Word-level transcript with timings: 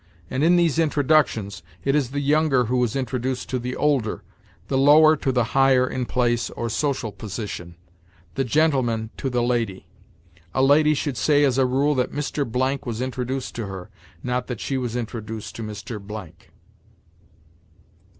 And 0.31 0.43
in 0.43 0.55
these 0.55 0.79
introductions, 0.79 1.61
it 1.85 1.93
is 1.93 2.09
the 2.09 2.21
younger 2.21 2.65
who 2.65 2.83
is 2.83 2.95
introduced 2.95 3.49
to 3.49 3.59
the 3.59 3.75
older; 3.75 4.23
the 4.67 4.75
lower 4.79 5.15
to 5.17 5.31
the 5.31 5.43
higher 5.53 5.85
in 5.87 6.05
place 6.07 6.49
or 6.49 6.71
social 6.71 7.11
position; 7.11 7.75
the 8.33 8.43
gentleman 8.43 9.11
to 9.17 9.29
the 9.29 9.43
lady. 9.43 9.85
A 10.55 10.63
lady 10.63 10.95
should 10.95 11.17
say, 11.17 11.43
as 11.43 11.59
a 11.59 11.67
rule, 11.67 11.93
that 11.93 12.11
Mr. 12.11 12.51
Blank 12.51 12.87
was 12.87 12.99
introduced 12.99 13.53
to 13.53 13.67
her, 13.67 13.91
not 14.23 14.47
that 14.47 14.59
she 14.59 14.75
was 14.75 14.95
introduced 14.95 15.55
to 15.57 15.61
Mr. 15.61 16.01
Blank. 16.01 16.49